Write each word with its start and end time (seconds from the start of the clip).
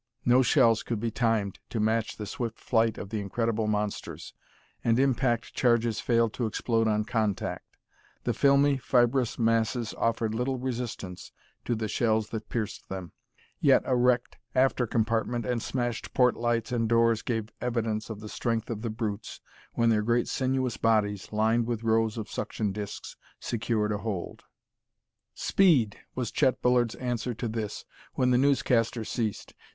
No 0.25 0.41
shells 0.41 0.81
could 0.81 0.99
be 0.99 1.11
timed 1.11 1.59
to 1.69 1.79
match 1.79 2.17
the 2.17 2.25
swift 2.25 2.59
flight 2.59 2.97
of 2.97 3.09
the 3.11 3.21
incredible 3.21 3.67
monsters, 3.67 4.33
and 4.83 4.97
impact 4.97 5.53
charges 5.53 5.99
failed 5.99 6.33
to 6.33 6.47
explode 6.47 6.87
on 6.87 7.05
contact; 7.05 7.77
the 8.23 8.33
filmy, 8.33 8.77
fibrous 8.77 9.37
masses 9.37 9.93
offered 9.99 10.33
little 10.33 10.57
resistance 10.57 11.31
to 11.65 11.75
the 11.75 11.87
shells 11.87 12.29
that 12.29 12.49
pierced 12.49 12.89
them. 12.89 13.11
Yet 13.59 13.83
a 13.85 13.95
wrecked 13.95 14.39
after 14.55 14.87
compartment 14.87 15.45
and 15.45 15.61
smashed 15.61 16.15
port 16.15 16.35
lights 16.35 16.71
and 16.71 16.89
doors 16.89 17.21
gave 17.21 17.49
evidence 17.61 18.09
of 18.09 18.21
the 18.21 18.27
strength 18.27 18.71
of 18.71 18.81
the 18.81 18.89
brutes 18.89 19.39
when 19.75 19.89
their 19.89 20.01
great 20.01 20.27
sinuous 20.27 20.77
bodies, 20.77 21.31
lined 21.31 21.67
with 21.67 21.83
rows 21.83 22.17
of 22.17 22.27
suction 22.27 22.71
discs, 22.71 23.17
secured 23.39 23.91
a 23.91 23.99
hold. 23.99 24.45
"Speed!" 25.35 25.99
was 26.15 26.31
Chet 26.31 26.59
Bullard's 26.59 26.95
answer 26.95 27.35
to 27.35 27.47
this, 27.47 27.85
when 28.15 28.31
the 28.31 28.39
newscaster 28.39 29.03
ceased. 29.05 29.53